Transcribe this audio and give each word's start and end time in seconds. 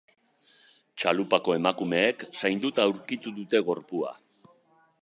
Txalupako 1.03 1.55
emakumeek 1.59 2.27
zainduta 2.43 2.87
aurkitu 2.87 3.35
dute 3.39 3.63
gorpua. 3.71 4.17